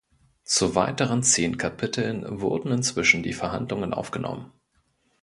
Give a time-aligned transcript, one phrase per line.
[0.41, 4.51] Zu weiteren zehn Kapiteln wurden inzwischen die Verhandlungen aufgenommen.